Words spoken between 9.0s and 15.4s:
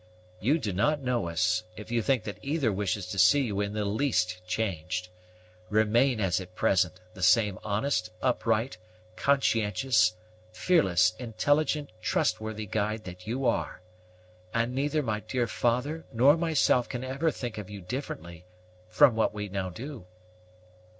conscientious, fearless, intelligent, trustworthy guide that you are, and neither my